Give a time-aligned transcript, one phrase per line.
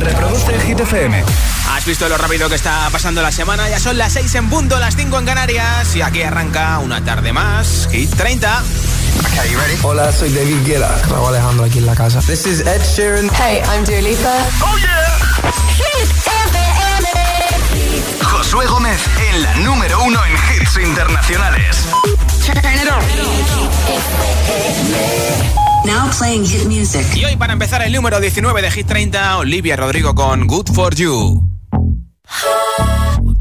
[0.00, 1.22] Reproduce Hit FM.
[1.70, 3.68] ¿Has visto lo rápido que está pasando la semana?
[3.68, 5.94] Ya son las 6 en punto, las 5 en Canarias.
[5.96, 7.88] Y aquí arranca una tarde más.
[7.90, 8.62] Hit 30.
[9.20, 9.76] Okay, you ready?
[9.82, 10.96] Hola, soy David Guetta.
[11.08, 12.20] Raúl Alejandro aquí en la casa.
[12.20, 13.28] This is Ed Sheeran.
[13.34, 14.32] Hey, I'm Dua Lipa.
[14.62, 15.18] ¡Oh, yeah!
[15.76, 17.08] Hit FM.
[18.22, 21.86] Josué Gómez en la número uno en hits internacionales.
[22.44, 23.02] Turn it on.
[25.84, 27.04] Now playing hit music.
[27.16, 30.94] Y hoy para empezar el número 19 de Hit 30, Olivia Rodrigo con Good For
[30.94, 31.42] You.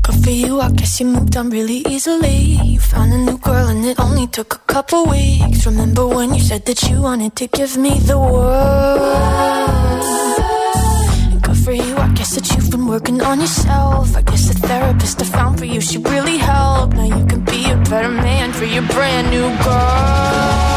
[0.03, 2.57] Good for you, I guess you moved on really easily.
[2.63, 5.65] You found a new girl and it only took a couple weeks.
[5.65, 8.97] Remember when you said that you wanted to give me the world?
[11.41, 14.15] Good for you, I guess that you've been working on yourself.
[14.15, 16.95] I guess the therapist I found for you, she really helped.
[16.95, 20.76] Now you can be a better man for your brand new girl.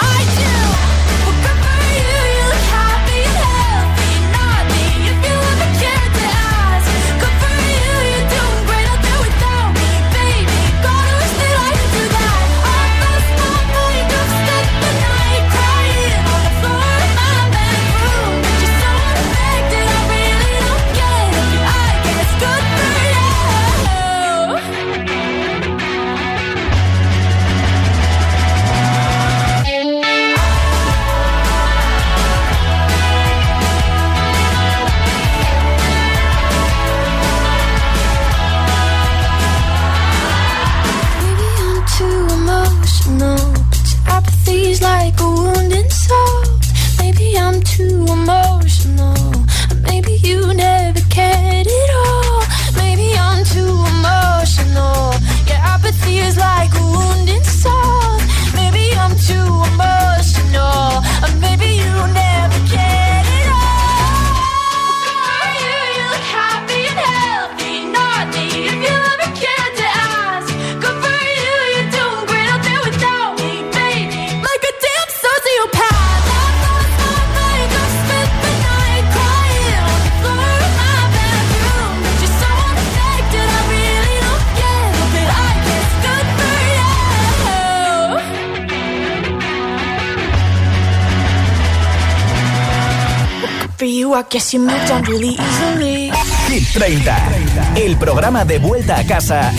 [94.31, 96.09] guess you moved on really easily.
[96.47, 97.75] Hit 30.
[97.75, 99.51] El programa de vuelta a casa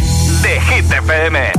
[0.42, 1.51] de Hit FM.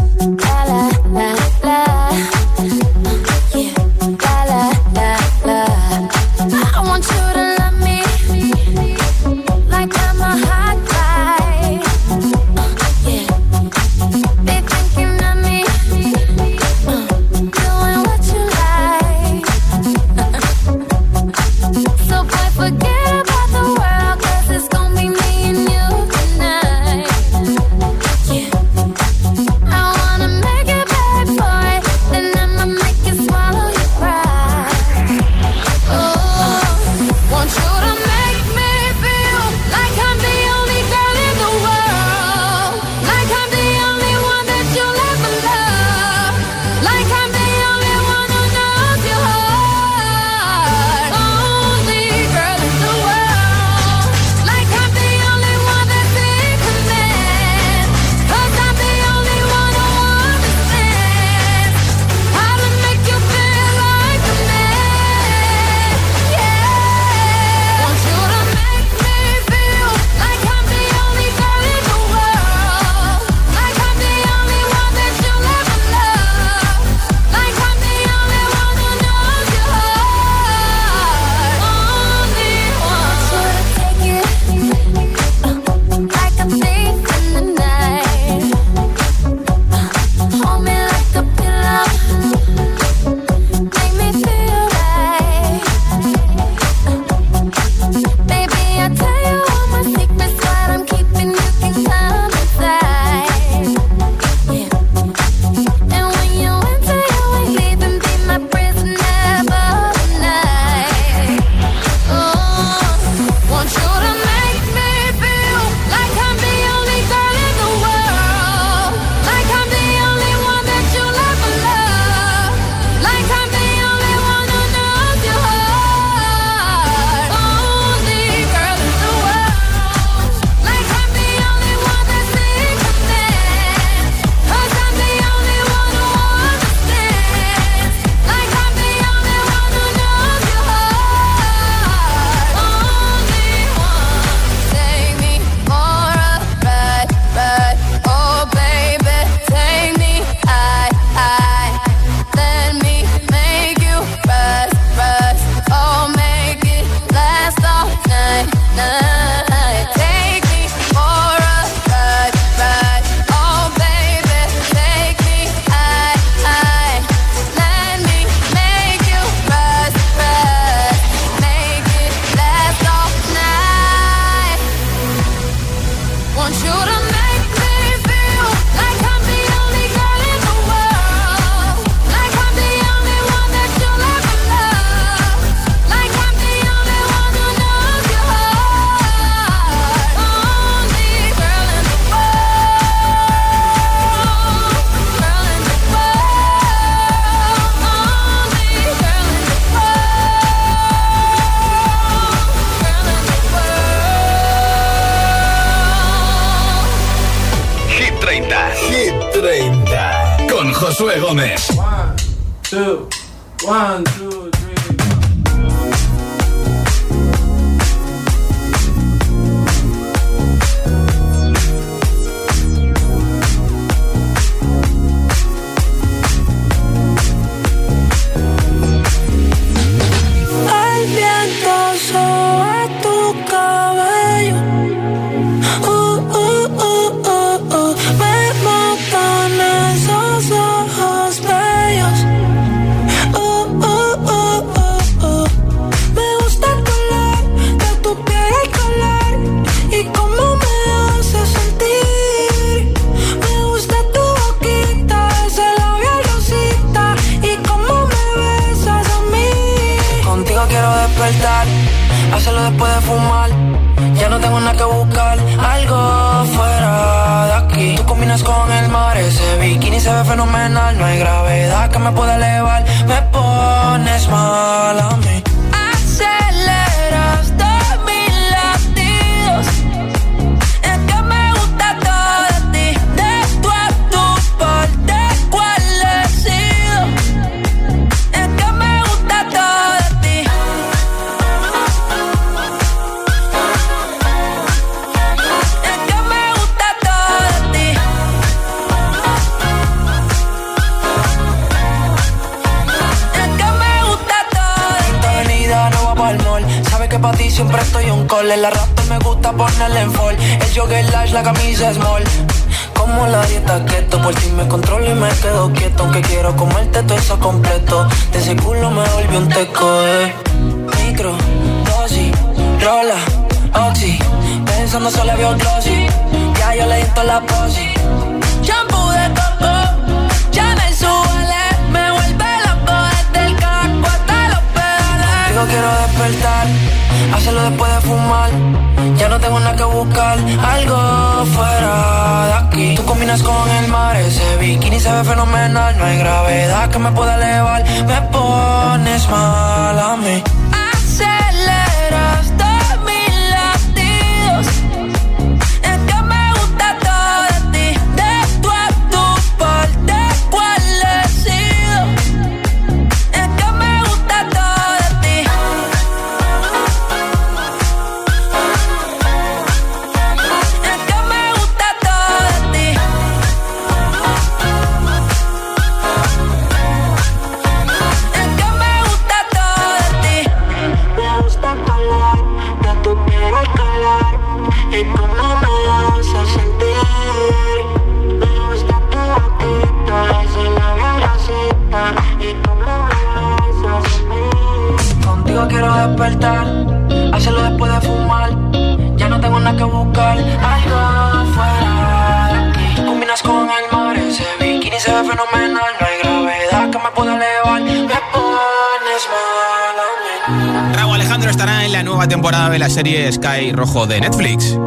[413.04, 414.78] Serie Sky Rojo de Netflix.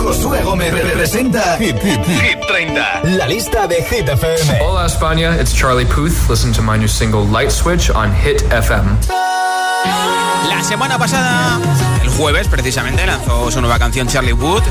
[0.00, 3.02] Josué Gómez representa Hit, Hit, Hit 30.
[3.04, 4.60] La lista de Hit FM.
[4.60, 6.28] Hola España, it's Charlie Puth.
[6.28, 8.98] Listen to my new single Light Switch on Hit FM.
[10.48, 11.60] La semana pasada,
[12.02, 14.62] el jueves precisamente, lanzó su nueva canción Charlie Wood.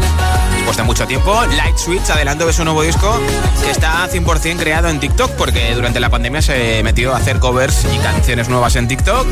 [0.56, 3.18] Después de mucho tiempo, Light Switch adelanto de su nuevo disco
[3.64, 7.86] que está 100% creado en TikTok porque durante la pandemia se metió a hacer covers
[7.94, 9.26] y canciones nuevas en TikTok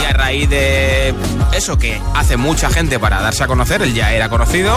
[0.00, 1.14] y a raíz de
[1.56, 4.74] eso que hace mucha gente para darse a conocer, él ya era conocido,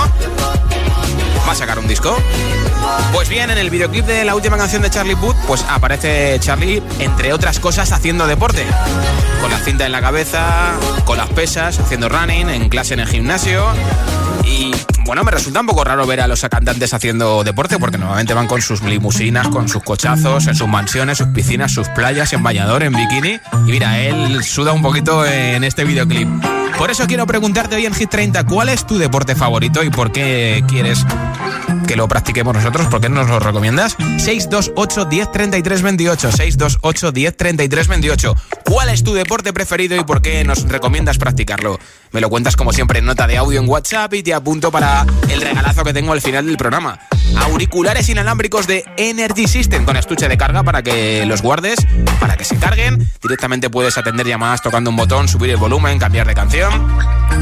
[1.47, 2.15] va a sacar un disco.
[3.13, 6.81] Pues bien, en el videoclip de la última canción de Charlie Puth, pues aparece Charlie,
[6.99, 8.65] entre otras cosas, haciendo deporte.
[9.41, 10.73] Con la cinta en la cabeza,
[11.05, 13.65] con las pesas, haciendo running, en clase en el gimnasio.
[14.43, 14.66] Y
[15.07, 18.45] bueno, me resulta un poco raro ver a los cantantes haciendo deporte porque normalmente van
[18.45, 22.83] con sus limusinas, con sus cochazos, en sus mansiones, sus piscinas, sus playas, en bañador,
[22.83, 23.39] en bikini.
[23.65, 26.27] Y mira, él suda un poquito en este videoclip.
[26.77, 30.11] Por eso quiero preguntarte hoy en Hit 30, ¿cuál es tu deporte favorito y por
[30.11, 31.05] qué quieres
[31.87, 32.87] que lo practiquemos nosotros?
[32.87, 33.95] ¿Por qué nos lo recomiendas?
[33.95, 38.35] 628 10 33 28 628 10 33 28
[38.69, 41.79] ¿Cuál es tu deporte preferido y por qué nos recomiendas practicarlo?
[42.11, 45.05] Me lo cuentas como siempre en nota de audio en WhatsApp y te apunto para
[45.29, 46.99] el regalazo que tengo al final del programa.
[47.41, 51.77] Auriculares inalámbricos de Energy System con estuche de carga para que los guardes,
[52.19, 53.07] para que se carguen.
[53.21, 56.87] Directamente puedes atender llamadas tocando un botón, subir el volumen, cambiar de canción.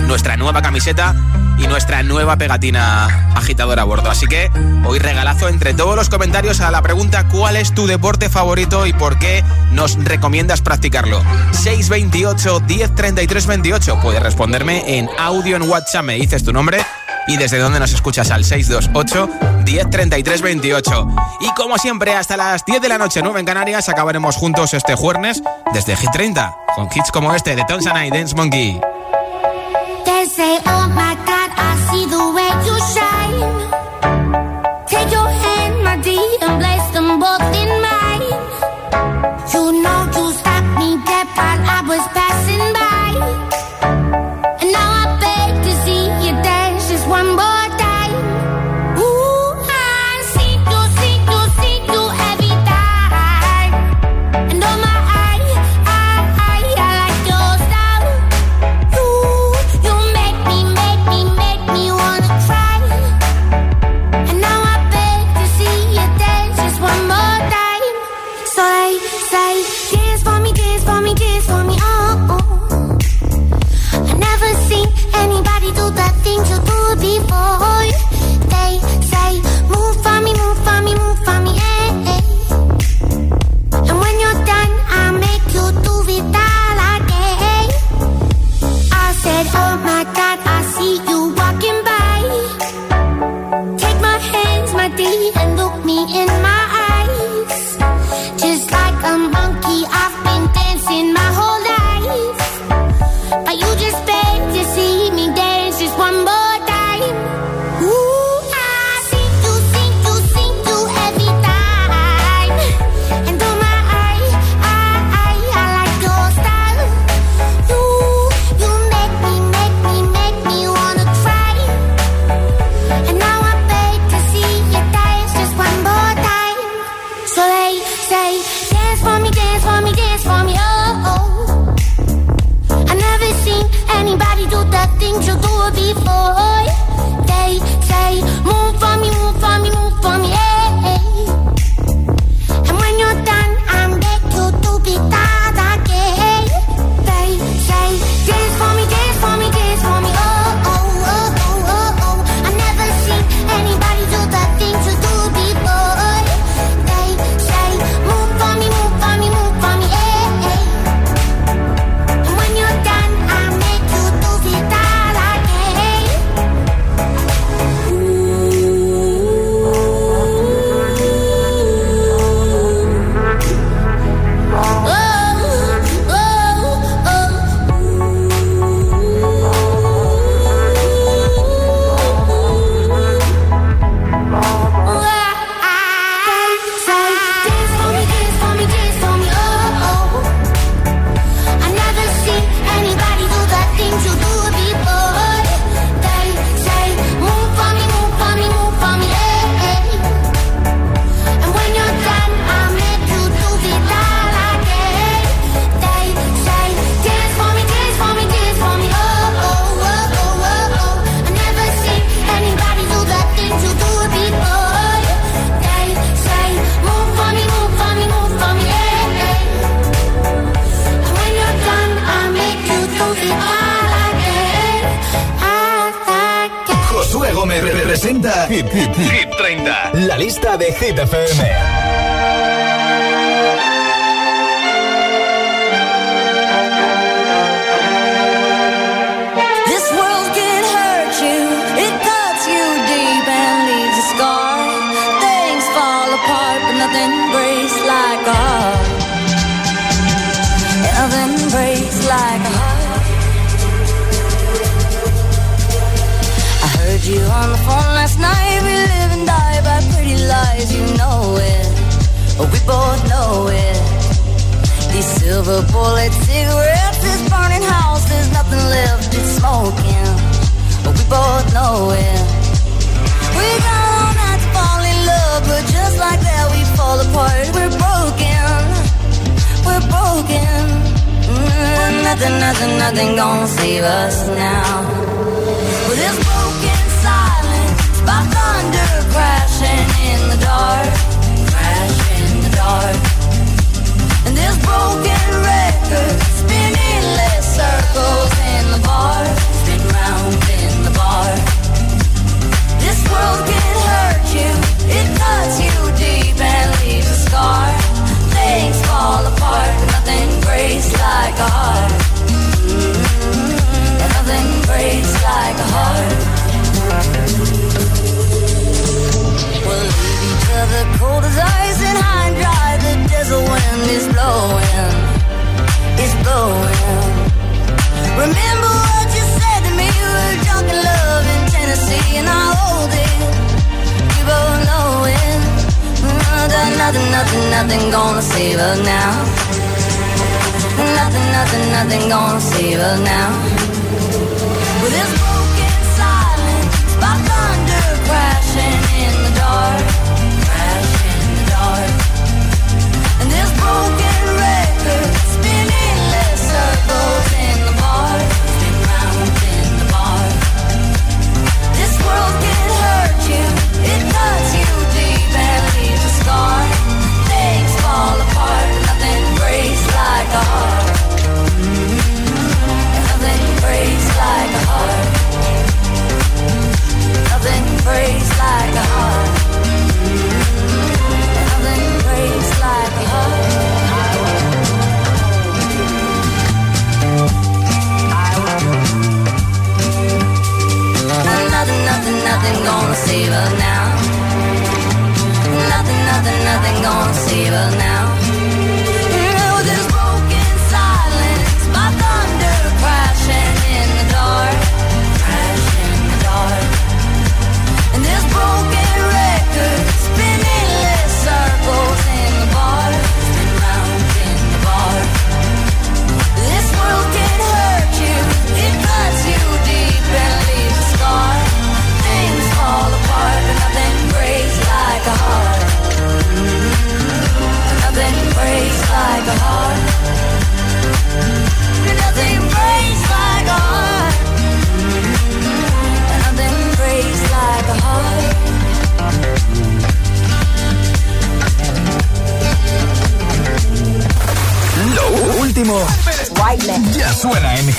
[0.08, 1.16] Nuestra nueva camiseta
[1.58, 4.10] y nuestra nueva pegatina agitadora a bordo.
[4.10, 4.50] Así que
[4.86, 8.94] hoy regalazo entre todos los comentarios a la pregunta ¿cuál es tu deporte favorito y
[8.94, 11.22] por qué nos recomiendas practicarlo?
[11.52, 14.00] 628 1033 28.
[14.02, 16.04] Puedes responderme en audio en WhatsApp.
[16.04, 16.86] Me dices tu nombre
[17.28, 19.30] y desde dónde nos escuchas al 628
[19.66, 21.08] 1033 28.
[21.42, 24.96] Y como siempre, hasta las 10 de la noche, 9 en Canarias, acabaremos juntos este
[24.96, 25.42] jueves
[25.74, 28.80] desde G30 con hits como este de Tonsana y Dance Monkey.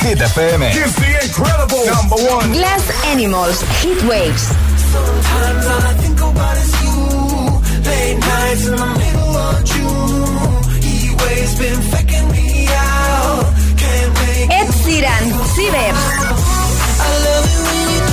[0.06, 0.70] Suena en Hit FM.
[2.52, 4.42] Glass Animals, Heat Waves.
[4.92, 6.96] Sometimes all I think about is you.
[7.84, 10.82] Late nights in the middle of June.
[10.82, 13.46] He waves been faking me out.
[13.76, 15.98] Can't make Ed Sheeran, Cibers.
[16.98, 18.05] I love it when you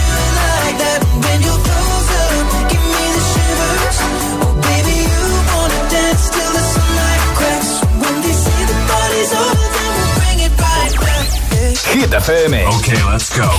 [12.04, 12.68] Hit FM.
[12.68, 13.50] Ok, let's go.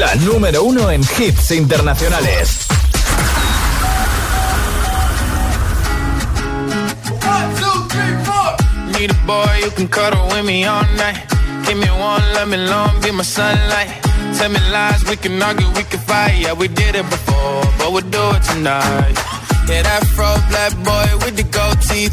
[0.00, 2.66] La número uno en hits internacionales.
[8.98, 11.22] Need a boy you can cuddle with me all night.
[11.66, 13.90] Give me one, let me long, be my sunlight.
[14.38, 16.34] Tell me lies, we can argue, we can fight.
[16.40, 19.14] Yeah, we did it before, but we'll do it tonight.
[19.68, 22.12] Yeah, that fro black boy with the gold teeth.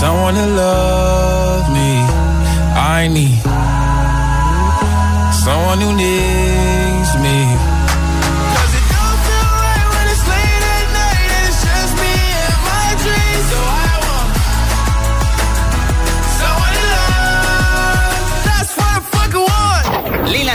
[0.00, 1.90] someone to love me.
[2.98, 3.40] I need
[5.32, 6.55] someone who needs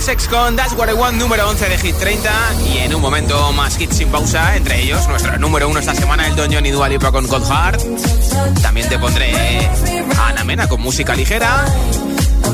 [0.02, 2.32] Lila Sex con That's What I número 11 de Hit 30.
[2.66, 6.28] Y en un momento más hits sin pausa, entre ellos nuestro número 1 esta semana,
[6.28, 7.82] el Don John y Dua Lipa con Cold Heart.
[8.64, 9.32] También te pondré
[10.18, 11.66] a Ana Mena con música ligera.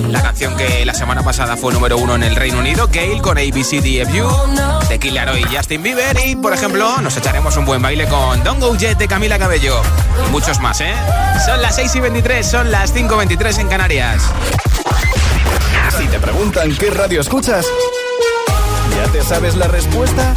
[0.09, 3.37] La canción que la semana pasada fue número 1 en el Reino Unido, Gale con
[3.37, 6.17] ABCDFU, de Killer y Justin Bieber.
[6.25, 9.81] Y, por ejemplo, nos echaremos un buen baile con Don't Go Jet de Camila Cabello.
[10.27, 10.93] Y muchos más, ¿eh?
[11.45, 14.21] Son las 6 y 23, son las 5 y 23 en Canarias.
[15.97, 17.65] Si te preguntan qué radio escuchas,
[18.95, 20.33] ¿ya te sabes la respuesta?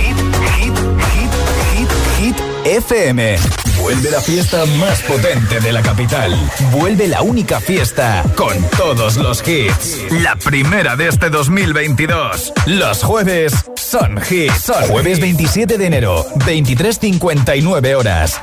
[0.00, 0.16] Hit,
[0.56, 0.74] hit,
[1.14, 1.30] hit,
[1.72, 3.38] hit, hit, FM.
[3.80, 6.36] Vuelve la fiesta más potente de la capital.
[6.72, 10.12] Vuelve la única fiesta con todos los hits.
[10.22, 12.52] La primera de este 2022.
[12.66, 14.60] Los jueves son hits.
[14.62, 18.40] Son jueves 27 de enero, 23.59 horas.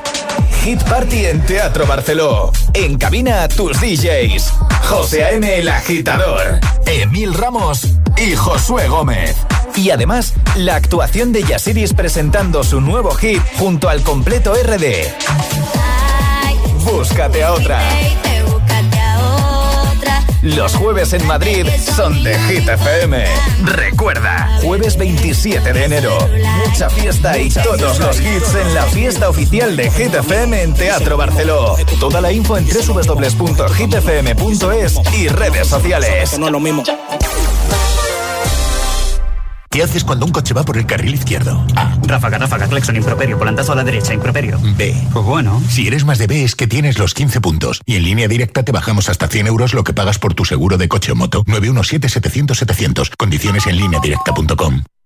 [0.66, 2.50] Hit Party en Teatro Barceló.
[2.74, 4.52] En cabina tus DJs.
[4.88, 5.58] José A.M.
[5.58, 6.58] el agitador.
[6.86, 9.36] Emil Ramos y Josué Gómez.
[9.76, 15.06] Y además, la actuación de Yasiris presentando su nuevo hit junto al completo RD.
[16.82, 17.80] Búscate a otra.
[20.54, 23.24] Los jueves en Madrid son de Hit FM.
[23.64, 26.16] Recuerda, jueves 27 de enero.
[26.64, 31.16] Mucha fiesta y todos los hits en la fiesta oficial de Hit FM en Teatro
[31.16, 31.74] Barceló.
[31.98, 33.40] Toda la info en www.hitfm.es
[35.18, 36.38] y redes sociales.
[36.38, 36.84] No lo mismo.
[39.76, 41.62] ¿Qué haces cuando un coche va por el carril izquierdo?
[41.76, 41.98] A.
[42.06, 44.58] Ráfaga, ráfaga, claxon, improperio, volantazo a la derecha, improperio.
[44.74, 44.96] B.
[45.12, 45.62] Pues bueno.
[45.68, 47.82] Si eres más de B es que tienes los 15 puntos.
[47.84, 50.78] Y en línea directa te bajamos hasta 100 euros lo que pagas por tu seguro
[50.78, 51.44] de coche o moto.
[51.44, 53.18] 917-700-700.
[53.18, 54.80] Condiciones en línea directa.com.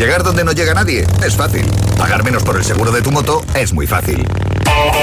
[0.00, 1.66] Llegar donde no llega nadie es fácil.
[1.98, 4.26] Pagar menos por el seguro de tu moto es muy fácil.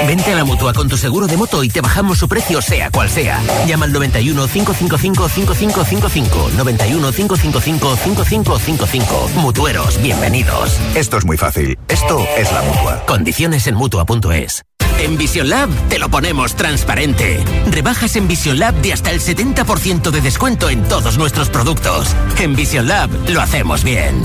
[0.08, 2.90] Vente a la mutua con tu seguro de moto y te bajamos su precio, sea
[2.90, 3.40] cual sea.
[3.64, 6.50] Llama al 91 555 5555.
[6.56, 9.30] 91 555 5555.
[9.36, 10.76] Mutueros, bienvenidos.
[10.96, 11.78] Esto es muy fácil.
[11.86, 13.06] Esto es la mutua.
[13.06, 14.64] Condiciones en mutua.es.
[14.98, 17.38] En Vision Lab te lo ponemos transparente.
[17.70, 22.16] Rebajas en Vision Lab de hasta el 70% de descuento en todos nuestros productos.
[22.40, 24.24] En Vision Lab lo hacemos bien.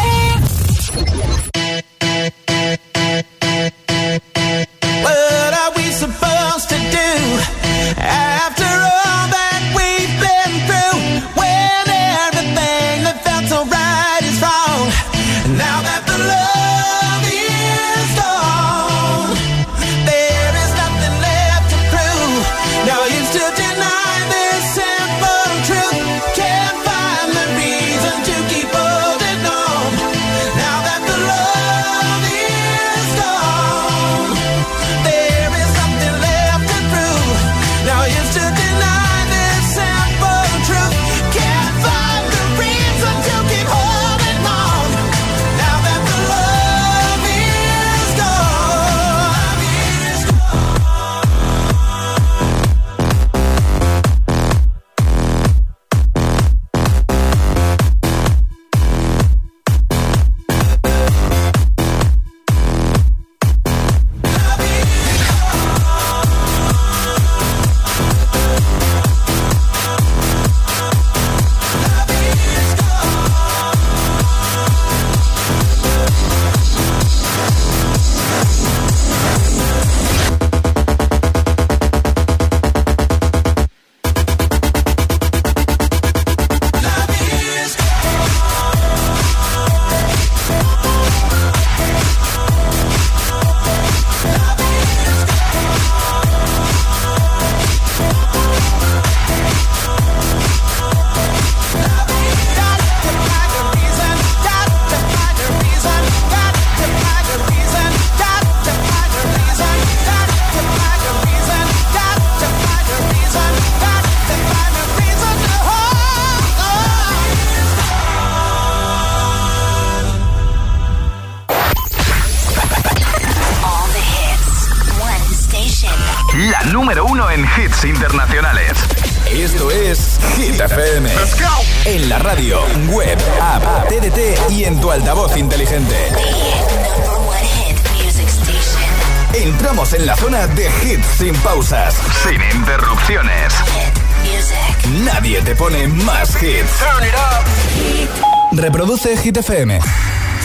[149.21, 149.69] Hit FM.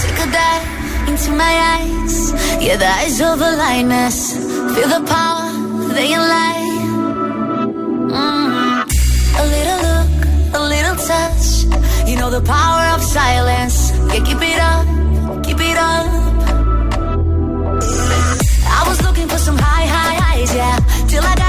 [0.02, 2.16] Take a dive into my eyes.
[2.62, 4.36] Yeah, the eyes of a lioness.
[4.74, 5.48] Feel the power,
[5.94, 6.68] they lie.
[8.12, 8.84] Mm.
[9.40, 10.12] A little look,
[10.52, 11.46] a little touch.
[12.06, 13.92] You know the power of silence.
[14.12, 14.86] Yeah, keep it up,
[15.42, 16.06] keep it up.
[18.78, 20.76] I was looking for some high, high highs, yeah.
[21.08, 21.45] Till I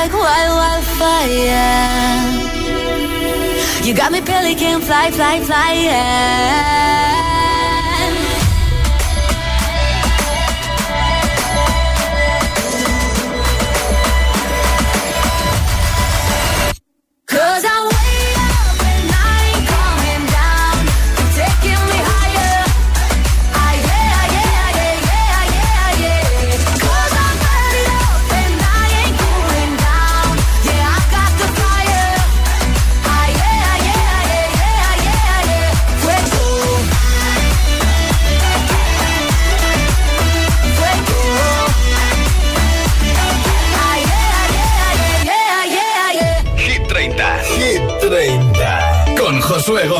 [0.00, 1.90] like wild, wildfire.
[3.84, 7.19] You got me pelican, fly, fly, fly, yeah.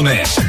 [0.01, 0.39] Gómez.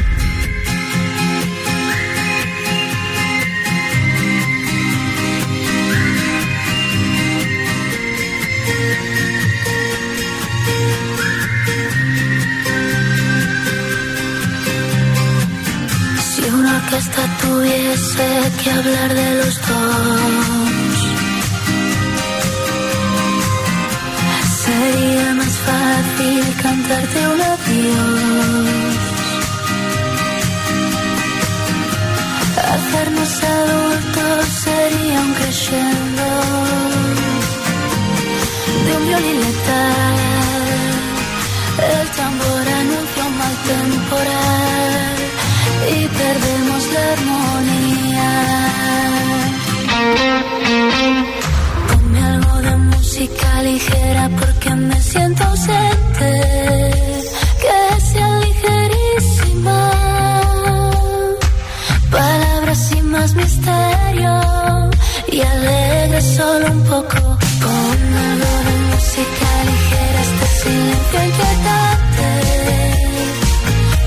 [65.31, 67.17] y alegre solo un poco.
[67.63, 67.97] Con
[68.29, 72.29] algo de música ligera este silencio inquietante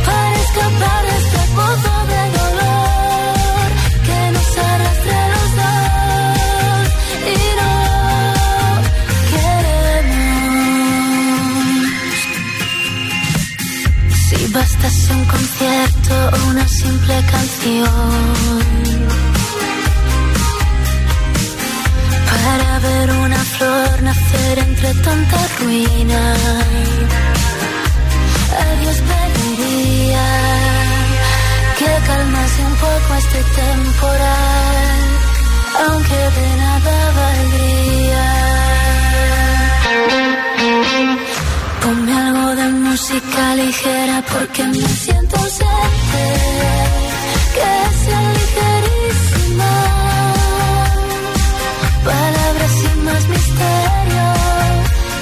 [0.07, 3.67] para escapar de este pozo de dolor
[4.07, 6.87] que nos arrastra los dos
[7.33, 7.75] y no
[9.33, 10.09] queremos.
[14.29, 18.74] Si bastas un concierto o una simple canción
[22.85, 26.23] ver una flor nacer entre tanta ruina.
[28.62, 30.27] A Dios pediría
[31.79, 35.03] que calmase un poco este temporal,
[35.87, 38.27] aunque de nada valdría.
[41.83, 46.25] Ponme algo de música ligera porque me siento ausente.
[47.57, 47.73] Que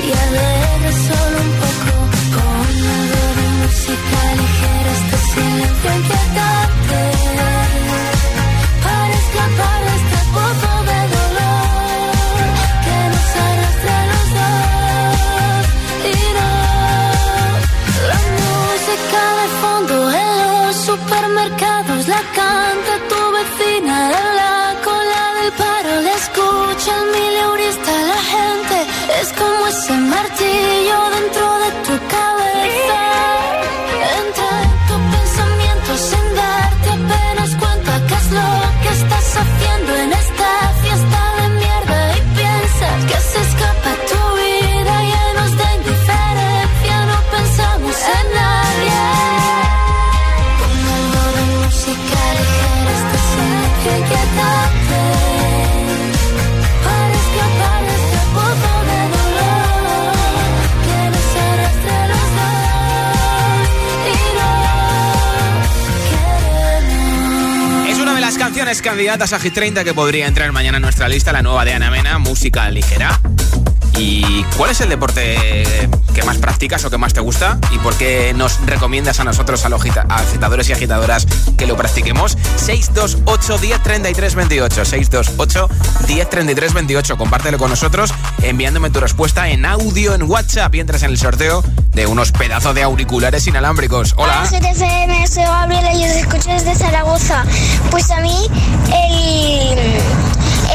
[0.04, 1.92] y alegre solo un poco.
[2.34, 6.21] Ponme algo de música ligera, este silencio
[68.92, 71.90] candidatas a Hit 30 que podría entrar mañana en nuestra lista, la nueva de Ana
[71.90, 73.18] Mena, música ligera.
[73.96, 77.58] ¿Y cuál es el deporte que más practicas o que más te gusta?
[77.72, 81.26] ¿Y por qué nos recomiendas a nosotros, a los agitadores y agitadoras,
[81.56, 82.36] que lo practiquemos?
[82.56, 84.84] 628 10 33 28.
[84.84, 85.68] 628
[86.06, 87.16] 10 33 28.
[87.16, 88.12] Compártelo con nosotros
[88.42, 92.74] enviándome tu respuesta en audio en WhatsApp y entras en el sorteo de unos pedazos
[92.74, 94.14] de auriculares inalámbricos.
[94.16, 94.44] Hola.
[94.50, 97.44] GTFM, soy Gabriela y os escucho desde Zaragoza.
[97.90, 98.48] Pues a mí
[98.92, 99.78] el,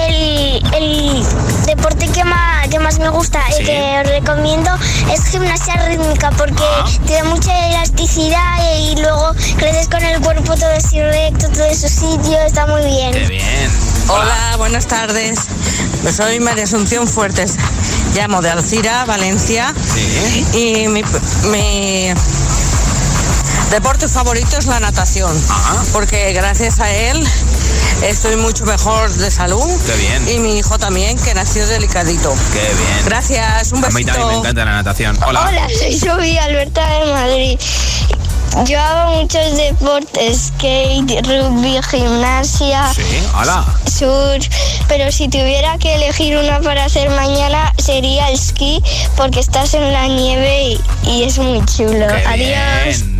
[0.08, 1.24] el, el
[1.66, 3.64] deporte que más, que más me gusta y Sí.
[3.66, 4.72] que os recomiendo
[5.12, 6.64] es gimnasia rítmica porque
[7.06, 11.76] te da mucha elasticidad y luego creces con el cuerpo todo así recto, todo en
[11.78, 13.12] su sitio, está muy bien.
[13.14, 13.72] Qué bien.
[14.10, 15.40] Hola, buenas tardes.
[16.02, 17.56] Pues soy María Asunción Fuertes.
[18.16, 19.74] Llamo de Alcira, Valencia.
[20.54, 21.04] Y mi,
[21.52, 22.14] mi
[23.72, 25.32] deporte favorito es la natación.
[25.92, 27.28] Porque gracias a él
[28.04, 29.66] estoy mucho mejor de salud.
[29.86, 30.28] Qué bien.
[30.30, 32.34] Y mi hijo también, que nació delicadito.
[32.54, 33.06] Qué bien.
[33.06, 34.12] Gracias, un A mí besito.
[34.14, 35.18] también me encanta la natación.
[35.26, 35.46] Hola.
[35.48, 37.60] Hola, soy Sofía Alberta de Madrid.
[38.66, 43.04] Yo hago muchos deportes, skate, rugby, gimnasia, Sí,
[43.36, 43.64] hola.
[43.86, 44.48] surf,
[44.88, 48.82] pero si tuviera que elegir una para hacer mañana sería el esquí
[49.16, 50.64] porque estás en la nieve
[51.04, 52.08] y, y es muy chulo.
[52.08, 53.04] Qué Adiós.
[53.06, 53.17] bien.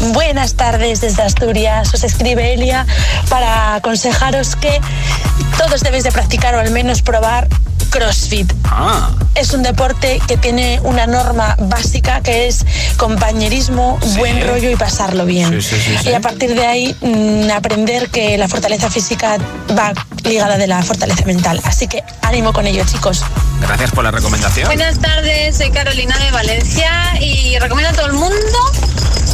[0.00, 1.92] Buenas tardes desde Asturias.
[1.92, 2.86] Os escribe Elia
[3.28, 4.80] para aconsejaros que
[5.58, 7.48] todos debéis de practicar o al menos probar
[7.90, 8.50] CrossFit.
[8.64, 9.10] Ah.
[9.34, 12.64] Es un deporte que tiene una norma básica que es
[12.96, 15.60] compañerismo, buen rollo y pasarlo bien.
[15.60, 16.08] Sí, sí, sí, sí.
[16.08, 19.36] Y a partir de ahí mm, aprender que la fortaleza física
[19.76, 19.92] va
[20.24, 21.60] ligada de la fortaleza mental.
[21.64, 23.22] Así que ánimo con ello, chicos.
[23.60, 24.66] Gracias por la recomendación.
[24.66, 26.90] Buenas tardes, soy Carolina de Valencia
[27.20, 28.58] y recomiendo a todo el mundo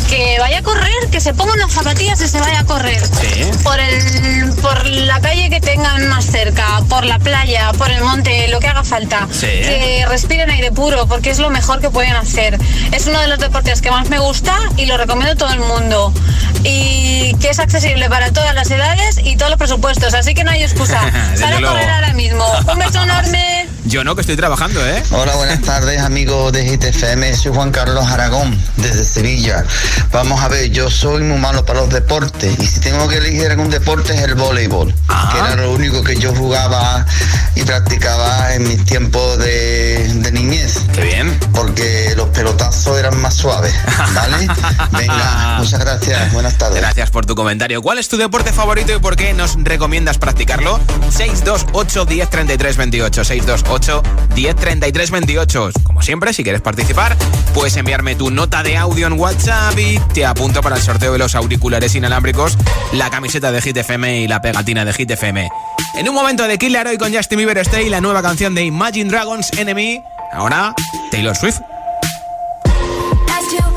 [0.09, 3.01] que vaya a correr, que se ponga unas zapatillas y se vaya a correr.
[3.01, 3.45] Sí.
[3.63, 8.49] Por, el, por la calle que tengan más cerca, por la playa, por el monte,
[8.49, 9.27] lo que haga falta.
[9.33, 9.47] Sí.
[9.47, 12.59] Que respiren aire puro porque es lo mejor que pueden hacer.
[12.93, 15.61] Es uno de los deportes que más me gusta y lo recomiendo a todo el
[15.61, 16.13] mundo.
[16.65, 20.51] Y que es accesible para todas las edades y todos los presupuestos, así que no
[20.51, 21.01] hay excusa.
[21.31, 21.75] Desde Sal a luego.
[21.75, 22.45] correr ahora mismo.
[22.73, 23.67] Un beso enorme.
[23.87, 25.01] Yo no, que estoy trabajando, ¿eh?
[25.13, 29.65] Hola, buenas tardes amigos de GTFM, soy Juan Carlos Aragón desde Sevilla.
[30.11, 33.49] Vamos a ver, yo soy muy malo para los deportes y si tengo que elegir
[33.49, 37.07] algún deporte es el voleibol, que era lo único que yo jugaba
[37.55, 40.81] y practicaba en mis tiempos de, de niñez.
[40.93, 41.39] Qué bien.
[41.55, 43.73] Porque los pelotazos eran más suaves,
[44.15, 44.49] ¿vale?
[44.99, 46.81] Venga, muchas gracias, buenas tardes.
[46.81, 47.81] Gracias por tu comentario.
[47.83, 50.81] ¿Cuál es tu deporte favorito y por qué nos recomiendas practicarlo?
[51.11, 53.25] 628 10 33 28.
[53.25, 53.76] 628
[54.35, 55.71] 10 33 28.
[55.83, 57.17] Como siempre, si quieres participar,
[57.55, 61.19] puedes enviarme tu nota de audio en WhatsApp y te apunto para el sorteo de
[61.19, 62.57] los auriculares inalámbricos,
[62.93, 65.49] la camiseta de Hit FM y la pegatina de Hit FM.
[65.97, 69.11] En un momento de Killer Hoy con Justin Bieber Stay, la nueva canción de Imagine
[69.11, 70.01] Dragons Enemy.
[70.33, 70.75] Ahora,
[71.11, 71.61] Taylor Swift.
[73.27, 73.77] Nice to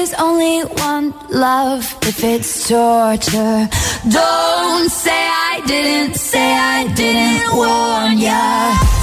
[0.00, 3.68] Boys only one love if it's torture.
[4.08, 8.99] Don't say I didn't, say I didn't warn ya.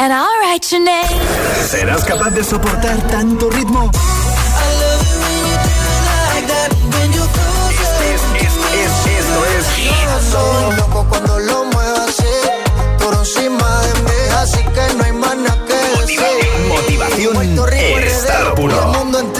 [0.00, 1.20] And I'll write your name.
[1.68, 3.90] ¿Serás capaz de soportar tanto ritmo?
[8.72, 9.66] Esto es
[10.32, 12.34] Soy loco cuando lo muevo así,
[12.98, 16.20] por encima de mí, así que no hay más nada que decir.
[16.68, 18.86] Motivación estado y el puro.
[18.94, 19.39] mundo entero.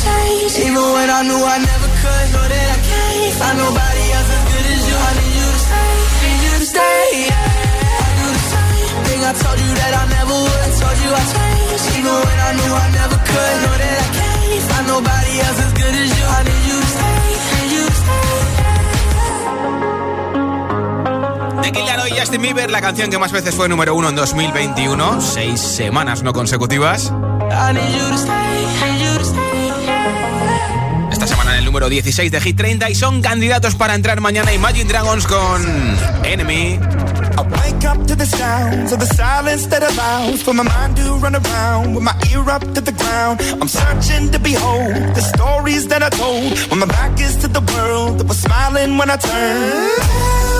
[0.00, 2.26] I told you I changed, even when I knew I never could.
[2.32, 4.96] Know that I can't find nobody else as good as you.
[4.96, 5.92] I need you to stay,
[6.24, 7.04] need you to stay.
[7.28, 7.36] Yeah.
[8.00, 9.20] I do the same thing.
[9.20, 10.62] I told you that I never would.
[10.64, 13.56] I told you I changed, even when I knew I never could.
[13.60, 16.24] Know that I can't find nobody else as good as you.
[16.24, 17.20] I need you to stay,
[17.52, 18.40] need you to stay.
[21.60, 24.16] The Kid Laroi y Justin Bieber, la canción que más veces fue número uno en
[24.16, 27.12] 2021, seis semanas no consecutivas.
[27.52, 29.59] I need you to stay, need you to stay.
[31.10, 34.52] Esta semana en el número 16 de Hit 30 y son candidatos para entrar mañana
[34.52, 35.62] Imagine Dragons con
[36.24, 36.78] Enemy.
[37.36, 41.14] I wake up to the sounds of the silence that allows for my mind to
[41.16, 43.40] run around with my ear up to the ground.
[43.60, 47.60] I'm searching to behold the stories that I told when my back is to the
[47.60, 50.59] world that was smiling when I turned.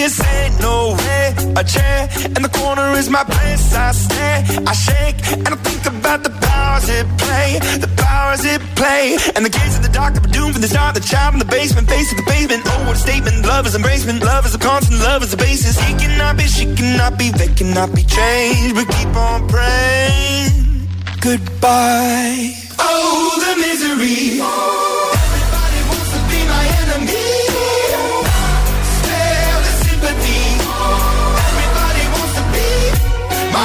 [0.00, 0.60] I'll never be a.
[0.60, 1.34] No way.
[1.56, 3.74] A chair in the corner is my place.
[3.74, 7.58] I stare, I shake, and I think about the powers it play.
[7.78, 9.18] The powers it play.
[9.36, 10.94] And the kids in the dark that were doomed from the start.
[10.94, 12.62] The child in the basement, face of the pavement.
[12.66, 13.44] Oh, what a statement.
[13.44, 14.20] Love is embracement.
[14.20, 15.00] Love is a constant.
[15.00, 15.78] Love is a basis.
[15.78, 18.74] He cannot be, she cannot be, they cannot be changed.
[18.74, 20.88] But keep on praying.
[21.20, 22.54] Goodbye.
[22.78, 24.89] Oh, the misery.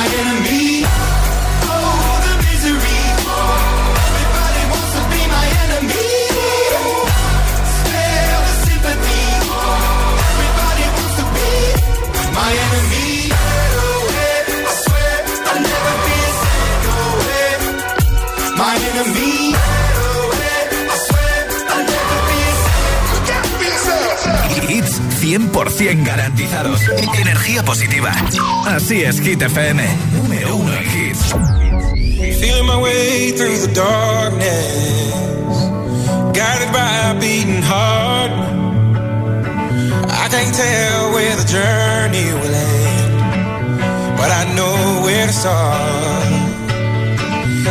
[0.05, 0.44] My enemy.
[25.35, 26.79] 100% garantizados.
[27.19, 28.13] Energía positiva.
[28.67, 29.83] Así es, Hit FM.
[30.13, 31.35] Número uno en hits.
[32.39, 34.71] Feeling my way through the darkness,
[36.33, 38.31] guided by a beating heart.
[40.09, 46.23] I can't tell where the journey will end, but I know where to start.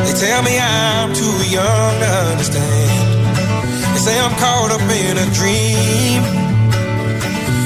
[0.05, 3.95] They tell me I'm too young to understand.
[3.95, 6.44] They say I'm caught up in a dream.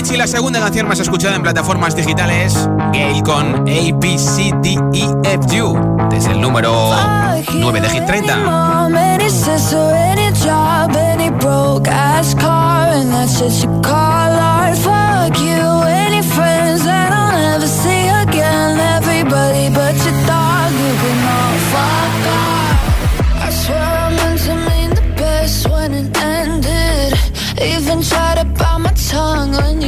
[0.00, 2.54] Avicii, la segunda canción más escuchada en plataformas digitales,
[2.90, 4.88] Gale con ABCDEFU,
[6.08, 6.90] desde el número
[7.52, 8.88] 9 de Hit 30.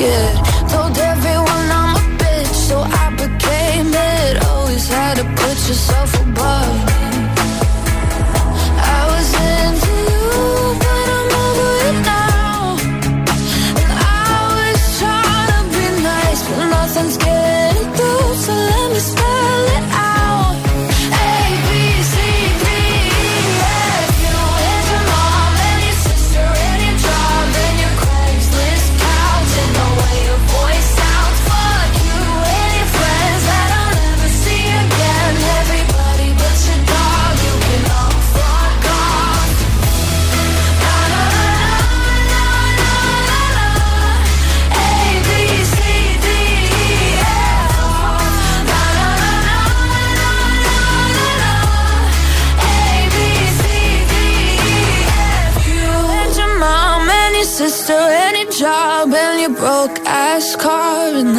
[0.00, 0.34] good.
[0.70, 1.29] Told every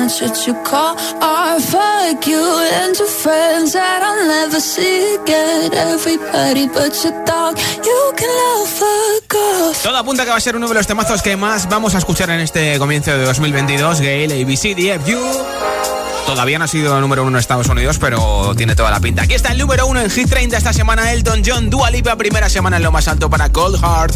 [0.02, 0.96] that's what you call
[2.26, 5.74] you friends that I'll never see again.
[5.74, 7.12] Everybody but you
[8.66, 9.36] fuck.
[9.84, 12.30] Todo apunta que va a ser uno de los temazos que más vamos a escuchar
[12.30, 14.02] en este comienzo de 2022.
[14.02, 15.20] Gail, ABC, DFU.
[16.26, 19.24] Todavía no ha sido número uno en Estados Unidos, pero tiene toda la pinta.
[19.24, 22.50] Aquí está el número uno en Hit 30 esta semana, Elton John, Dua Lipa, primera
[22.50, 24.16] semana en lo más alto para Cold Heart.